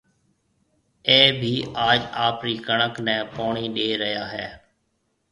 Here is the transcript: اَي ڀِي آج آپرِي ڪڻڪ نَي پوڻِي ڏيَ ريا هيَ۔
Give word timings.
اَي 1.09 1.17
ڀِي 1.41 1.51
آج 1.87 1.99
آپرِي 2.27 2.55
ڪڻڪ 2.67 2.93
نَي 3.05 3.15
پوڻِي 3.35 3.65
ڏيَ 3.75 3.89
ريا 4.01 4.23
هيَ۔ 4.33 4.47